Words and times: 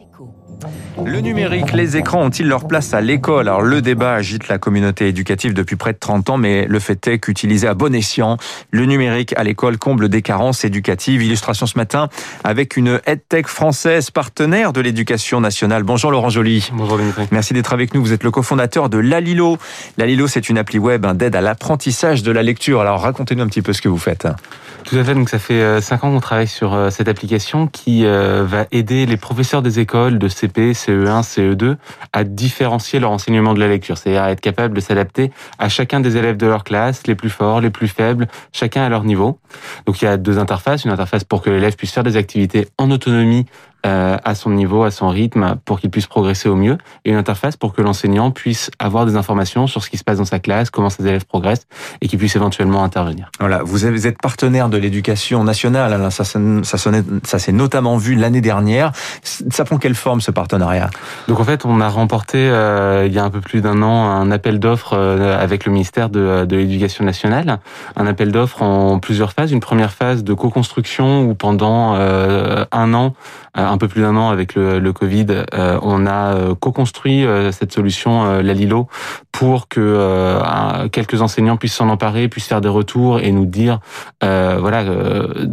C'est 0.00 0.10
cool. 0.16 0.28
Le 1.06 1.20
numérique, 1.20 1.72
les 1.72 1.96
écrans 1.96 2.22
ont-ils 2.22 2.46
leur 2.46 2.66
place 2.66 2.92
à 2.94 3.00
l'école? 3.00 3.48
Alors 3.48 3.62
le 3.62 3.80
débat 3.80 4.14
agite 4.14 4.48
la 4.48 4.58
communauté 4.58 5.08
éducative 5.08 5.54
depuis 5.54 5.76
près 5.76 5.92
de 5.92 5.98
30 5.98 6.30
ans, 6.30 6.36
mais 6.36 6.66
le 6.66 6.78
fait 6.78 7.06
est 7.06 7.18
qu'utilisé 7.18 7.66
à 7.66 7.74
bon 7.74 7.94
escient, 7.94 8.36
le 8.70 8.84
numérique 8.84 9.32
à 9.36 9.44
l'école 9.44 9.78
comble 9.78 10.08
des 10.08 10.22
carences 10.22 10.64
éducatives. 10.64 11.22
Illustration 11.22 11.66
ce 11.66 11.78
matin 11.78 12.08
avec 12.44 12.76
une 12.76 13.00
EdTech 13.06 13.46
française 13.46 14.10
partenaire 14.10 14.72
de 14.72 14.80
l'éducation 14.80 15.40
nationale. 15.40 15.84
Bonjour 15.84 16.10
Laurent 16.10 16.30
Joly. 16.30 16.70
Bonjour 16.72 16.98
Dimitri. 16.98 17.28
Merci 17.30 17.54
d'être 17.54 17.72
avec 17.72 17.94
nous. 17.94 18.02
Vous 18.02 18.12
êtes 18.12 18.24
le 18.24 18.30
cofondateur 18.30 18.88
de 18.88 18.98
Lalilo. 18.98 19.58
Lalilo, 19.96 20.26
c'est 20.26 20.48
une 20.48 20.58
appli 20.58 20.78
web 20.78 21.06
d'aide 21.06 21.36
à 21.36 21.40
l'apprentissage 21.40 22.22
de 22.22 22.32
la 22.32 22.42
lecture. 22.42 22.80
Alors 22.80 23.00
racontez-nous 23.00 23.42
un 23.42 23.48
petit 23.48 23.62
peu 23.62 23.72
ce 23.72 23.80
que 23.80 23.88
vous 23.88 23.98
faites. 23.98 24.26
Tout 24.84 24.96
à 24.96 25.04
fait. 25.04 25.14
Donc 25.14 25.28
ça 25.28 25.38
fait 25.38 25.80
5 25.80 26.04
ans 26.04 26.12
qu'on 26.12 26.20
travaille 26.20 26.48
sur 26.48 26.74
euh, 26.74 26.90
cette 26.90 27.08
application 27.08 27.66
qui 27.66 28.04
euh, 28.04 28.44
va 28.44 28.66
aider 28.72 29.06
les 29.06 29.16
professeurs 29.16 29.62
des 29.62 29.78
écoles 29.78 30.18
de 30.18 30.28
CP, 30.28 30.74
CE1, 30.90 31.22
CE2 31.22 31.76
à 32.12 32.24
différencier 32.24 32.98
leur 32.98 33.10
enseignement 33.10 33.54
de 33.54 33.60
la 33.60 33.68
lecture, 33.68 33.96
c'est-à-dire 33.98 34.22
à 34.22 34.30
être 34.30 34.40
capable 34.40 34.74
de 34.74 34.80
s'adapter 34.80 35.30
à 35.58 35.68
chacun 35.68 36.00
des 36.00 36.16
élèves 36.16 36.36
de 36.36 36.46
leur 36.46 36.64
classe, 36.64 37.06
les 37.06 37.14
plus 37.14 37.30
forts, 37.30 37.60
les 37.60 37.70
plus 37.70 37.88
faibles, 37.88 38.26
chacun 38.52 38.82
à 38.82 38.88
leur 38.88 39.04
niveau. 39.04 39.38
Donc 39.86 40.02
il 40.02 40.04
y 40.04 40.08
a 40.08 40.16
deux 40.16 40.38
interfaces, 40.38 40.84
une 40.84 40.90
interface 40.90 41.24
pour 41.24 41.42
que 41.42 41.50
l'élève 41.50 41.76
puisse 41.76 41.92
faire 41.92 42.04
des 42.04 42.16
activités 42.16 42.68
en 42.78 42.90
autonomie 42.90 43.46
euh, 43.86 44.16
à 44.22 44.34
son 44.34 44.50
niveau, 44.50 44.84
à 44.84 44.90
son 44.90 45.08
rythme, 45.08 45.56
pour 45.64 45.80
qu'il 45.80 45.90
puisse 45.90 46.06
progresser 46.06 46.48
au 46.48 46.56
mieux, 46.56 46.78
et 47.04 47.10
une 47.10 47.16
interface 47.16 47.56
pour 47.56 47.72
que 47.72 47.82
l'enseignant 47.82 48.30
puisse 48.30 48.70
avoir 48.78 49.06
des 49.06 49.16
informations 49.16 49.66
sur 49.66 49.82
ce 49.82 49.90
qui 49.90 49.96
se 49.96 50.04
passe 50.04 50.18
dans 50.18 50.24
sa 50.24 50.38
classe, 50.38 50.70
comment 50.70 50.90
ses 50.90 51.06
élèves 51.06 51.26
progressent, 51.26 51.66
et 52.00 52.08
qu'il 52.08 52.18
puisse 52.18 52.36
éventuellement 52.36 52.84
intervenir. 52.84 53.30
Voilà, 53.38 53.62
vous 53.62 53.86
êtes 54.06 54.20
partenaire 54.20 54.68
de 54.68 54.76
l'éducation 54.76 55.44
nationale, 55.44 55.92
hein, 55.92 56.10
ça, 56.10 56.24
ça, 56.24 56.38
ça 56.64 57.38
s'est 57.38 57.52
notamment 57.52 57.96
vu 57.96 58.14
l'année 58.14 58.40
dernière. 58.40 58.92
Ça 59.22 59.64
prend 59.64 59.78
quelle 59.78 59.94
forme 59.94 60.20
ce 60.20 60.30
partenariat? 60.30 60.90
Donc 61.28 61.40
en 61.40 61.44
fait, 61.44 61.64
on 61.64 61.80
a 61.80 61.88
remporté 61.88 62.38
euh, 62.38 63.06
il 63.06 63.12
y 63.12 63.18
a 63.18 63.24
un 63.24 63.30
peu 63.30 63.40
plus 63.40 63.60
d'un 63.60 63.82
an 63.82 64.10
un 64.10 64.30
appel 64.30 64.58
d'offres 64.58 64.94
euh, 64.94 65.40
avec 65.40 65.64
le 65.64 65.72
ministère 65.72 66.10
de, 66.10 66.44
de 66.44 66.56
l'éducation 66.56 67.04
nationale, 67.04 67.58
un 67.96 68.06
appel 68.06 68.32
d'offres 68.32 68.62
en 68.62 68.98
plusieurs 68.98 69.32
phases. 69.32 69.52
Une 69.52 69.60
première 69.60 69.92
phase 69.92 70.24
de 70.24 70.34
co-construction 70.34 71.22
où 71.22 71.34
pendant 71.34 71.94
un 71.94 72.94
an, 72.94 73.14
un 73.70 73.78
peu 73.78 73.88
plus 73.88 74.02
d'un 74.02 74.16
an 74.16 74.30
avec 74.30 74.54
le, 74.54 74.78
le 74.78 74.92
Covid, 74.92 75.26
euh, 75.54 75.78
on 75.82 76.06
a 76.06 76.34
euh, 76.34 76.54
co-construit 76.54 77.24
euh, 77.24 77.52
cette 77.52 77.72
solution, 77.72 78.40
la 78.40 78.54
Lilo, 78.54 78.88
pour 79.32 79.68
que 79.68 80.40
quelques 80.92 81.22
enseignants 81.22 81.56
puissent 81.56 81.74
s'en 81.74 81.88
emparer, 81.88 82.28
puissent 82.28 82.46
faire 82.46 82.60
des 82.60 82.68
retours 82.68 83.20
et 83.20 83.32
nous 83.32 83.46
dire 83.46 83.80
voilà 84.20 84.84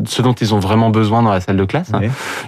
ce 0.05 0.21
dont 0.21 0.33
ils 0.33 0.53
ont 0.53 0.59
vraiment 0.59 0.89
besoin 0.89 1.21
dans 1.23 1.31
la 1.31 1.41
salle 1.41 1.57
de 1.57 1.65
classe. 1.65 1.91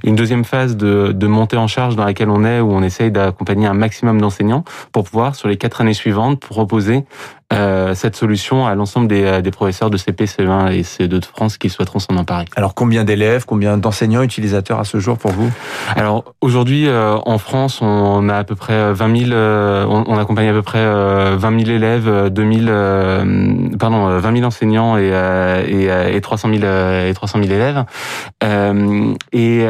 Une 0.03 0.15
deuxième 0.15 0.43
phase 0.43 0.75
de, 0.75 1.11
de 1.13 1.27
montée 1.27 1.57
en 1.57 1.67
charge 1.67 1.95
dans 1.95 2.05
laquelle 2.05 2.29
on 2.29 2.43
est, 2.43 2.59
où 2.59 2.71
on 2.71 2.81
essaye 2.81 3.11
d'accompagner 3.11 3.67
un 3.67 3.73
maximum 3.73 4.19
d'enseignants 4.19 4.63
pour 4.91 5.03
pouvoir, 5.03 5.35
sur 5.35 5.47
les 5.47 5.57
quatre 5.57 5.81
années 5.81 5.93
suivantes, 5.93 6.39
proposer 6.39 7.05
euh, 7.51 7.95
cette 7.95 8.15
solution 8.15 8.67
à 8.67 8.75
l'ensemble 8.75 9.07
des, 9.07 9.23
euh, 9.23 9.41
des, 9.41 9.49
professeurs 9.49 9.89
de 9.89 9.97
CP, 9.97 10.25
CE1 10.25 10.71
et 10.71 10.83
CE2 10.83 11.07
de 11.07 11.25
France 11.25 11.57
qui 11.57 11.69
souhaiteront 11.69 11.97
s'en 11.97 12.15
emparer. 12.15 12.45
Alors 12.55 12.75
combien 12.75 13.03
d'élèves, 13.03 13.45
combien 13.47 13.77
d'enseignants 13.77 14.21
utilisateurs 14.21 14.79
à 14.79 14.83
ce 14.83 14.99
jour 14.99 15.17
pour 15.17 15.31
vous? 15.31 15.49
Alors 15.95 16.35
aujourd'hui 16.41 16.87
euh, 16.87 17.17
en 17.25 17.39
France, 17.39 17.81
on 17.81 18.29
a 18.29 18.35
à 18.35 18.43
peu 18.43 18.53
près 18.53 18.93
20 18.93 19.29
000, 19.29 19.31
on, 19.33 20.03
on, 20.07 20.17
accompagne 20.19 20.49
à 20.49 20.53
peu 20.53 20.61
près 20.61 20.85
20 20.85 21.39
000 21.39 21.71
élèves, 21.71 22.29
2000, 22.29 22.65
pardon, 23.79 24.19
20 24.19 24.35
000 24.35 24.45
enseignants 24.45 24.97
et, 24.97 25.11
et, 25.67 26.15
et 26.15 26.21
300 26.21 26.49
000 26.53 26.63
et 27.07 27.13
300 27.15 27.39
000 27.43 27.51
élèves. 27.51 27.83
Et, 29.31 29.65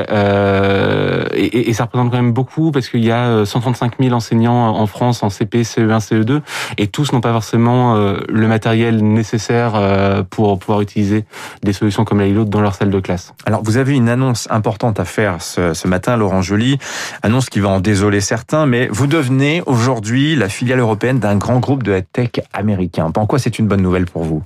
et, 1.34 1.70
et, 1.70 1.74
ça 1.74 1.84
représente 1.86 2.12
quand 2.12 2.18
même 2.18 2.34
beaucoup 2.34 2.72
parce 2.72 2.90
qu'il 2.90 3.06
y 3.06 3.12
a 3.12 3.46
135 3.46 3.94
000 4.02 4.14
enseignants 4.14 4.76
en 4.76 4.86
France 4.86 5.24
en 5.24 5.30
CP, 5.30 5.62
CE1, 5.62 6.00
CE2 6.00 6.42
et 6.78 6.88
tous 6.88 7.14
n'ont 7.14 7.22
pas 7.22 7.32
forcément 7.32 7.69
euh, 7.70 8.20
le 8.30 8.48
matériel 8.48 9.04
nécessaire 9.04 9.74
euh, 9.76 10.24
pour 10.30 10.58
pouvoir 10.60 10.82
utiliser 10.82 11.26
des 11.64 11.74
solutions 11.74 12.06
comme 12.06 12.20
la 12.20 12.26
Lilo 12.26 12.46
dans 12.46 12.62
leur 12.62 12.76
salle 12.76 12.90
de 12.90 13.00
classe. 13.00 13.34
Alors, 13.46 13.64
vous 13.64 13.78
avez 13.78 13.96
une 13.96 14.10
annonce 14.10 14.48
importante 14.50 15.00
à 15.00 15.06
faire 15.06 15.42
ce, 15.42 15.74
ce 15.74 15.88
matin, 15.88 16.18
Laurent 16.18 16.42
Joly. 16.42 16.78
Annonce 17.24 17.50
qui 17.50 17.60
va 17.60 17.70
en 17.70 17.80
désoler 17.80 18.22
certains, 18.22 18.66
mais 18.66 18.88
vous 18.92 19.08
devenez 19.08 19.62
aujourd'hui 19.66 20.36
la 20.36 20.50
filiale 20.50 20.80
européenne 20.80 21.20
d'un 21.20 21.36
grand 21.36 21.60
groupe 21.60 21.84
de 21.84 22.02
tech 22.12 22.32
américain. 22.54 23.12
En 23.16 23.26
quoi 23.26 23.40
c'est 23.40 23.60
une 23.60 23.68
bonne 23.68 23.82
nouvelle 23.82 24.06
pour 24.06 24.24
vous? 24.24 24.44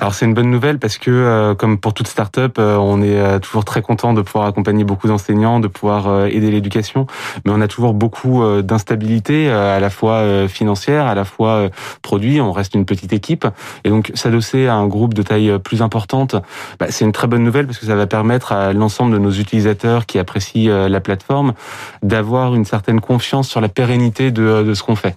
Alors, 0.00 0.14
c'est 0.14 0.26
une 0.26 0.34
bonne 0.34 0.50
nouvelle 0.50 0.78
parce 0.78 0.98
que, 0.98 1.10
euh, 1.10 1.54
comme 1.54 1.78
pour 1.78 1.94
toute 1.94 2.08
start-up, 2.08 2.58
on 2.58 3.02
est 3.02 3.40
toujours 3.40 3.64
très 3.64 3.82
content 3.82 4.12
de 4.14 4.22
pouvoir 4.22 4.46
accompagner 4.46 4.84
beaucoup 4.84 5.08
d'enseignants, 5.08 5.60
de 5.60 5.68
pouvoir 5.68 6.26
aider 6.26 6.50
l'éducation, 6.50 7.06
mais 7.44 7.52
on 7.54 7.60
a 7.60 7.68
toujours 7.68 7.94
beaucoup 7.94 8.42
d'instabilité, 8.62 9.48
à 9.50 9.78
la 9.80 9.90
fois 9.90 10.48
financière, 10.48 11.06
à 11.06 11.14
la 11.14 11.24
fois 11.24 11.68
produit. 12.02 12.40
On 12.40 12.52
reste 12.52 12.65
une 12.74 12.84
petite 12.84 13.12
équipe. 13.12 13.46
Et 13.84 13.90
donc 13.90 14.12
s'adosser 14.14 14.66
à 14.66 14.74
un 14.74 14.86
groupe 14.86 15.14
de 15.14 15.22
taille 15.22 15.58
plus 15.58 15.82
importante, 15.82 16.36
bah, 16.78 16.86
c'est 16.90 17.04
une 17.04 17.12
très 17.12 17.26
bonne 17.26 17.44
nouvelle 17.44 17.66
parce 17.66 17.78
que 17.78 17.86
ça 17.86 17.96
va 17.96 18.06
permettre 18.06 18.52
à 18.52 18.72
l'ensemble 18.72 19.12
de 19.12 19.18
nos 19.18 19.30
utilisateurs 19.30 20.06
qui 20.06 20.18
apprécient 20.18 20.70
euh, 20.70 20.88
la 20.88 21.00
plateforme 21.00 21.54
d'avoir 22.02 22.54
une 22.54 22.64
certaine 22.64 23.00
confiance 23.00 23.48
sur 23.48 23.60
la 23.60 23.68
pérennité 23.68 24.30
de, 24.30 24.62
de 24.62 24.74
ce 24.74 24.82
qu'on 24.82 24.96
fait. 24.96 25.16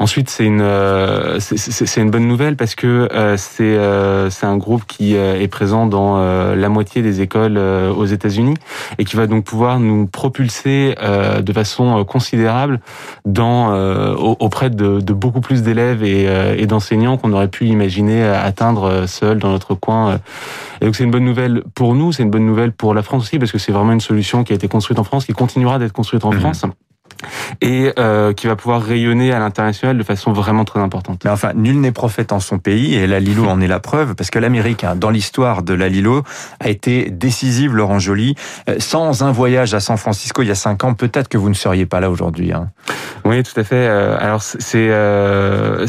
Ensuite, 0.00 0.30
c'est 0.30 0.44
une 0.44 0.60
euh, 0.60 1.40
c'est 1.40 2.00
une 2.00 2.10
bonne 2.10 2.28
nouvelle 2.28 2.54
parce 2.54 2.76
que 2.76 3.08
euh, 3.12 3.36
c'est 3.36 3.64
euh, 3.64 4.30
c'est 4.30 4.46
un 4.46 4.56
groupe 4.56 4.84
qui 4.86 5.16
est 5.16 5.48
présent 5.48 5.86
dans 5.86 6.18
la 6.18 6.68
moitié 6.68 7.02
des 7.02 7.20
écoles 7.20 7.58
aux 7.58 8.04
États-Unis 8.04 8.54
et 8.98 9.04
qui 9.04 9.16
va 9.16 9.26
donc 9.26 9.44
pouvoir 9.44 9.80
nous 9.80 10.06
propulser 10.06 10.94
de 11.40 11.52
façon 11.52 12.04
considérable 12.04 12.80
dans 13.24 13.72
auprès 14.38 14.70
de, 14.70 15.00
de 15.00 15.12
beaucoup 15.12 15.40
plus 15.40 15.62
d'élèves 15.62 16.04
et, 16.04 16.24
et 16.56 16.66
d'enseignants 16.66 17.16
qu'on 17.16 17.32
aurait 17.32 17.48
pu 17.48 17.66
imaginer 17.66 18.22
atteindre 18.22 19.06
seul 19.06 19.38
dans 19.38 19.50
notre 19.50 19.74
coin. 19.74 20.20
Et 20.80 20.84
donc 20.84 20.96
c'est 20.96 21.04
une 21.04 21.10
bonne 21.10 21.24
nouvelle 21.24 21.62
pour 21.74 21.94
nous, 21.94 22.12
c'est 22.12 22.22
une 22.22 22.30
bonne 22.30 22.46
nouvelle 22.46 22.72
pour 22.72 22.94
la 22.94 23.02
France 23.02 23.24
aussi 23.24 23.38
parce 23.38 23.52
que 23.52 23.58
c'est 23.58 23.72
vraiment 23.72 23.92
une 23.92 24.00
solution 24.00 24.44
qui 24.44 24.52
a 24.52 24.56
été 24.56 24.68
construite 24.68 24.98
en 24.98 25.04
France, 25.04 25.24
qui 25.24 25.32
continuera 25.32 25.78
d'être 25.78 25.92
construite 25.92 26.24
en 26.24 26.32
mmh. 26.32 26.40
France 26.40 26.64
et 27.60 27.92
euh, 27.98 28.32
qui 28.32 28.46
va 28.46 28.56
pouvoir 28.56 28.82
rayonner 28.82 29.32
à 29.32 29.38
l'international 29.38 29.98
de 29.98 30.02
façon 30.02 30.32
vraiment 30.32 30.64
très 30.64 30.80
importante. 30.80 31.22
Mais 31.24 31.30
enfin, 31.30 31.52
nul 31.54 31.80
n'est 31.80 31.92
prophète 31.92 32.32
en 32.32 32.40
son 32.40 32.58
pays 32.58 32.94
et 32.94 33.06
la 33.06 33.20
Lilo 33.20 33.44
en 33.48 33.60
est 33.60 33.66
la 33.66 33.80
preuve 33.80 34.14
parce 34.14 34.30
que 34.30 34.38
l'Amérique, 34.38 34.84
hein, 34.84 34.96
dans 34.96 35.10
l'histoire 35.10 35.62
de 35.62 35.74
la 35.74 35.88
Lilo, 35.88 36.22
a 36.60 36.68
été 36.68 37.10
décisive, 37.10 37.74
Laurent 37.74 37.98
Joly. 37.98 38.34
Euh, 38.68 38.76
sans 38.78 39.22
un 39.22 39.32
voyage 39.32 39.74
à 39.74 39.80
San 39.80 39.96
Francisco 39.96 40.42
il 40.42 40.48
y 40.48 40.50
a 40.50 40.54
cinq 40.54 40.84
ans, 40.84 40.94
peut-être 40.94 41.28
que 41.28 41.38
vous 41.38 41.48
ne 41.48 41.54
seriez 41.54 41.86
pas 41.86 42.00
là 42.00 42.10
aujourd'hui. 42.10 42.52
Hein. 42.52 42.70
Oui, 43.28 43.42
tout 43.42 43.60
à 43.60 43.62
fait. 43.62 43.76
Euh, 43.76 44.16
alors, 44.18 44.40
c'est 44.40 44.88
euh, 44.90 45.86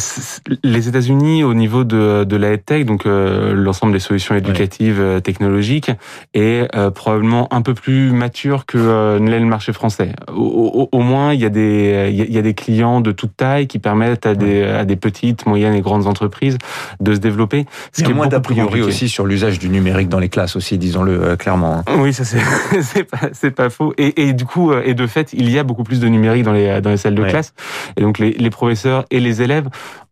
les 0.61 0.89
États-Unis 0.89 1.45
au 1.45 1.53
niveau 1.53 1.85
de, 1.85 2.25
de 2.25 2.35
la 2.35 2.57
tech, 2.57 2.85
donc 2.85 3.03
l'ensemble 3.05 3.93
des 3.93 3.99
solutions 3.99 4.35
éducatives 4.35 5.21
technologiques, 5.23 5.89
est 6.33 6.67
probablement 6.93 7.47
un 7.53 7.61
peu 7.61 7.73
plus 7.73 8.11
mature 8.11 8.65
que 8.65 9.17
ne 9.19 9.29
l'est 9.29 9.39
le 9.39 9.45
marché 9.45 9.71
français. 9.71 10.11
Au, 10.35 10.89
au, 10.91 10.99
moins, 10.99 11.33
il 11.33 11.39
y 11.39 11.45
a 11.45 11.49
des 11.49 12.09
il 12.11 12.33
y 12.33 12.37
a 12.37 12.41
des 12.41 12.53
clients 12.53 12.99
de 12.99 13.13
toute 13.13 13.37
taille 13.37 13.67
qui 13.67 13.79
permettent 13.79 14.25
à 14.25 14.35
des 14.35 14.63
à 14.63 14.83
des 14.83 14.97
petites, 14.97 15.45
moyennes 15.45 15.75
et 15.75 15.81
grandes 15.81 16.07
entreprises 16.07 16.57
de 16.99 17.13
se 17.13 17.19
développer. 17.19 17.65
Ce 17.93 18.03
qui 18.03 18.11
est 18.11 18.13
moins 18.13 18.27
d'a 18.27 18.41
priori 18.41 18.81
aussi 18.81 19.07
sur 19.07 19.25
l'usage 19.25 19.59
du 19.59 19.69
numérique 19.69 20.09
dans 20.09 20.19
les 20.19 20.29
classes 20.29 20.57
aussi, 20.57 20.77
disons-le 20.77 21.37
clairement. 21.37 21.83
Hein. 21.87 21.99
Oui, 21.99 22.11
ça 22.11 22.25
c'est 22.25 22.41
c'est 22.81 23.05
pas 23.05 23.29
c'est 23.31 23.51
pas 23.51 23.69
faux. 23.69 23.93
Et, 23.97 24.27
et 24.27 24.33
du 24.33 24.43
coup, 24.43 24.73
et 24.73 24.93
de 24.93 25.07
fait, 25.07 25.31
il 25.31 25.49
y 25.49 25.57
a 25.57 25.63
beaucoup 25.63 25.83
plus 25.83 26.01
de 26.01 26.07
numérique 26.09 26.43
dans 26.43 26.53
les 26.53 26.81
dans 26.81 26.89
les 26.89 26.97
salles 26.97 27.15
de 27.15 27.28
classe. 27.29 27.53
Et 27.97 28.01
donc 28.01 28.19
les, 28.19 28.31
les 28.31 28.49
professeurs 28.49 29.05
et 29.11 29.19
les 29.19 29.41
élèves 29.41 29.69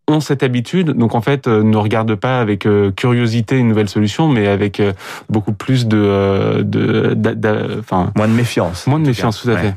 ont 0.07 0.19
cette 0.19 0.41
habitude, 0.41 0.91
donc 0.91 1.15
en 1.15 1.21
fait 1.21 1.47
euh, 1.47 1.63
ne 1.63 1.77
regardent 1.77 2.15
pas 2.15 2.39
avec 2.39 2.65
euh, 2.65 2.91
curiosité 2.91 3.57
une 3.57 3.67
nouvelle 3.67 3.89
solution, 3.89 4.29
mais 4.29 4.47
avec 4.47 4.79
euh, 4.79 4.93
beaucoup 5.29 5.51
plus 5.51 5.85
de, 5.85 6.61
de, 6.63 7.77
enfin 7.79 8.11
moins 8.15 8.27
de 8.27 8.33
méfiance. 8.33 8.87
Moins 8.87 8.99
de 8.99 9.07
méfiance, 9.07 9.41
tout 9.41 9.49
à 9.49 9.57
fait. 9.57 9.75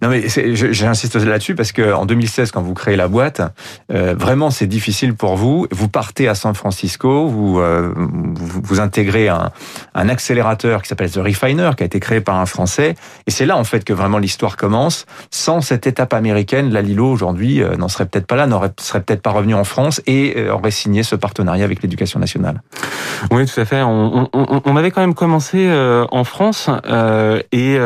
Non 0.00 0.08
mais 0.08 0.28
j'insiste 0.28 1.16
là-dessus 1.16 1.54
parce 1.54 1.72
que 1.72 1.92
en 1.92 2.06
2016, 2.06 2.50
quand 2.50 2.62
vous 2.62 2.74
créez 2.74 2.96
la 2.96 3.08
boîte, 3.08 3.42
euh, 3.92 4.14
vraiment 4.18 4.50
c'est 4.50 4.66
difficile 4.66 5.14
pour 5.14 5.36
vous. 5.36 5.66
Vous 5.70 5.88
partez 5.88 6.28
à 6.28 6.34
San 6.34 6.54
Francisco, 6.54 7.26
vous 7.26 7.60
euh, 7.60 7.92
vous, 7.96 8.80
intégrez 8.80 9.28
un, 9.28 9.50
un 9.94 10.08
accélérateur 10.08 10.82
qui 10.82 10.88
s'appelle 10.88 11.10
The 11.10 11.18
Refiner, 11.18 11.70
qui 11.76 11.82
a 11.82 11.86
été 11.86 12.00
créé 12.00 12.20
par 12.20 12.36
un 12.36 12.46
Français, 12.46 12.94
et 13.26 13.30
c'est 13.30 13.46
là 13.46 13.56
en 13.56 13.64
fait 13.64 13.84
que 13.84 13.92
vraiment 13.92 14.18
l'histoire 14.18 14.56
commence. 14.56 15.06
Sans 15.30 15.60
cette 15.60 15.86
étape 15.86 16.14
américaine, 16.14 16.72
la 16.72 16.82
Lilo 16.82 17.10
aujourd'hui 17.10 17.62
euh, 17.62 17.76
n'en 17.76 17.88
serait 17.88 18.06
peut-être 18.06 18.26
pas 18.26 18.36
là, 18.36 18.46
n'aurait 18.46 18.72
serait 18.78 19.02
peut-être 19.02 19.22
pas 19.22 19.30
revenu 19.30 19.54
en 19.54 19.64
France 19.64 20.00
et 20.06 20.34
euh, 20.36 20.52
aurait 20.52 20.70
signé 20.70 21.02
ce 21.02 21.16
partenariat 21.16 21.64
avec 21.64 21.82
l'éducation 21.82 22.20
nationale. 22.20 22.62
Oui, 23.30 23.46
tout 23.46 23.60
à 23.60 23.64
fait. 23.64 23.82
On, 23.82 24.28
on, 24.32 24.62
on 24.64 24.76
avait 24.76 24.90
quand 24.90 25.00
même 25.00 25.14
commencé 25.14 25.70
en 26.10 26.24
France 26.24 26.70
et, 27.52 27.74
et, 27.74 27.78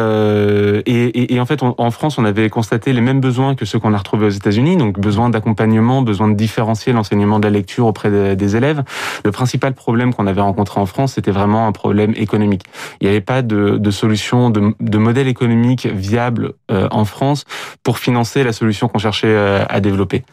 et, 0.87 1.35
et 1.35 1.41
en 1.41 1.47
en 1.47 1.49
fait, 1.49 1.63
en 1.63 1.91
France, 1.93 2.19
on 2.19 2.25
avait 2.25 2.51
constaté 2.51 2.93
les 2.93 3.01
mêmes 3.01 3.21
besoins 3.21 3.55
que 3.55 3.65
ceux 3.65 3.79
qu'on 3.79 3.95
a 3.95 3.99
retrouvés 3.99 4.27
aux 4.27 4.31
États-Unis, 4.31 4.77
donc 4.77 4.99
besoin 4.99 5.31
d'accompagnement, 5.31 6.03
besoin 6.03 6.27
de 6.27 6.35
différencier 6.35 6.93
l'enseignement 6.93 7.39
de 7.39 7.45
la 7.45 7.53
lecture 7.53 7.87
auprès 7.87 8.35
des 8.35 8.57
élèves. 8.57 8.83
Le 9.25 9.31
principal 9.31 9.73
problème 9.73 10.13
qu'on 10.13 10.27
avait 10.27 10.41
rencontré 10.41 10.81
en 10.81 10.87
France, 10.87 11.13
c'était 11.13 11.31
vraiment 11.31 11.69
un 11.69 11.73
problème 11.73 12.15
économique. 12.17 12.65
Il 13.01 13.05
n'y 13.05 13.11
avait 13.11 13.21
pas 13.21 13.43
de, 13.43 13.79
de 13.79 13.91
solution, 13.93 14.51
de, 14.51 14.75
de, 14.81 14.99
modèle 14.99 15.29
économique 15.29 15.87
viable 15.87 16.55
euh, 16.73 16.89
en 16.91 17.05
France 17.05 17.45
pour 17.85 17.99
financer 17.99 18.43
la 18.43 18.53
solution 18.53 18.89
qu'on 18.89 18.99
cherchait 18.99 19.29
euh, 19.29 19.65
à 19.69 19.79
développer. 19.79 20.25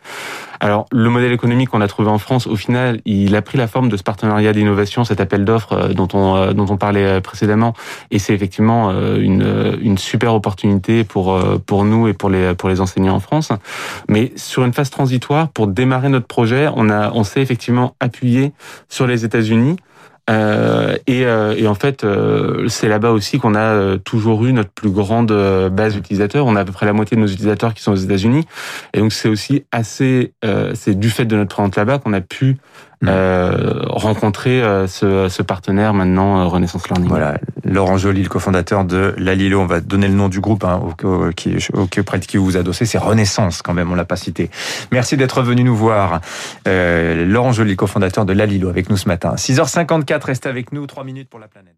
Alors, 0.63 0.85
le 0.93 1.09
modèle 1.09 1.33
économique 1.33 1.71
qu'on 1.71 1.81
a 1.81 1.89
trouvé 1.89 2.09
en 2.09 2.19
France, 2.19 2.47
au 2.47 2.55
final, 2.55 3.01
il 3.03 3.35
a 3.35 3.41
pris 3.41 3.57
la 3.57 3.67
forme 3.67 3.89
de 3.89 3.97
ce 3.97 4.03
partenariat 4.03 4.53
d'innovation, 4.53 5.03
cet 5.03 5.19
appel 5.19 5.43
d'offres 5.43 5.73
euh, 5.73 5.87
dont 5.89 6.07
on, 6.13 6.53
dont 6.53 6.67
on 6.69 6.77
parlait 6.77 7.19
précédemment. 7.19 7.73
Et 8.11 8.17
c'est 8.17 8.33
effectivement 8.33 8.91
une, 9.17 9.77
une 9.81 9.97
super 9.97 10.33
opportunité 10.33 11.03
pour, 11.03 11.37
pour 11.65 11.83
nous 11.83 12.07
et 12.07 12.13
pour 12.13 12.29
les, 12.29 12.55
pour 12.55 12.69
les 12.69 12.79
enseignants 12.79 13.15
en 13.15 13.19
France. 13.19 13.51
Mais 14.07 14.31
sur 14.37 14.63
une 14.63 14.71
phase 14.71 14.89
transitoire, 14.89 15.49
pour 15.49 15.67
démarrer 15.67 16.07
notre 16.07 16.27
projet, 16.27 16.69
on, 16.73 16.89
a, 16.89 17.11
on 17.11 17.25
s'est 17.25 17.41
effectivement 17.41 17.95
appuyé 17.99 18.53
sur 18.87 19.05
les 19.05 19.25
États-Unis 19.25 19.75
euh, 20.29 20.95
et, 21.05 21.25
euh, 21.25 21.55
et, 21.57 21.67
en 21.67 21.75
fait, 21.75 22.03
euh, 22.03 22.67
c'est 22.69 22.87
là-bas 22.87 23.11
aussi 23.11 23.39
qu'on 23.39 23.55
a 23.55 23.59
euh, 23.59 23.97
toujours 23.97 24.45
eu 24.45 24.53
notre 24.53 24.69
plus 24.69 24.89
grande 24.89 25.31
base 25.71 25.95
d'utilisateurs. 25.95 26.45
On 26.45 26.55
a 26.55 26.61
à 26.61 26.65
peu 26.65 26.71
près 26.71 26.85
la 26.85 26.93
moitié 26.93 27.17
de 27.17 27.21
nos 27.21 27.27
utilisateurs 27.27 27.73
qui 27.73 27.83
sont 27.83 27.91
aux 27.91 27.97
États-Unis. 27.97 28.45
Et 28.93 28.99
donc, 28.99 29.11
c'est 29.11 29.29
aussi 29.29 29.65
assez, 29.71 30.33
c'est 30.73 30.97
du 30.97 31.09
fait 31.09 31.25
de 31.25 31.35
notre 31.35 31.55
présence 31.55 31.75
là-bas 31.75 31.99
qu'on 31.99 32.13
a 32.13 32.21
pu 32.21 32.57
Mm. 33.03 33.09
euh, 33.09 33.81
rencontrer 33.89 34.63
euh, 34.63 34.87
ce, 34.87 35.27
ce, 35.27 35.41
partenaire 35.41 35.93
maintenant 35.93 36.39
euh, 36.39 36.45
Renaissance 36.45 36.87
Learning. 36.87 37.09
Voilà, 37.09 37.37
Laurent 37.65 37.97
Joly, 37.97 38.23
le 38.23 38.29
cofondateur 38.29 38.85
de 38.85 39.13
la 39.17 39.35
Lilo. 39.35 39.59
On 39.59 39.65
va 39.65 39.81
donner 39.81 40.07
le 40.07 40.13
nom 40.13 40.29
du 40.29 40.39
groupe 40.39 40.63
hein, 40.63 40.81
au, 41.03 41.29
qui, 41.31 41.57
auprès 41.73 42.19
de 42.19 42.25
qui 42.25 42.37
vous 42.37 42.45
vous 42.45 42.57
adossez. 42.57 42.85
C'est 42.85 42.97
Renaissance 42.97 43.61
quand 43.61 43.73
même, 43.73 43.91
on 43.91 43.95
l'a 43.95 44.05
pas 44.05 44.15
cité. 44.15 44.49
Merci 44.93 45.17
d'être 45.17 45.41
venu 45.41 45.65
nous 45.65 45.75
voir. 45.75 46.21
Euh, 46.65 47.25
Laurent 47.25 47.51
Joly, 47.51 47.75
cofondateur 47.75 48.25
de 48.25 48.31
la 48.31 48.45
Lilo, 48.45 48.69
avec 48.69 48.89
nous 48.89 48.97
ce 48.97 49.09
matin. 49.09 49.35
6h54, 49.35 50.23
restez 50.23 50.47
avec 50.47 50.71
nous, 50.71 50.87
3 50.87 51.03
minutes 51.03 51.29
pour 51.29 51.41
la 51.41 51.49
planète. 51.49 51.75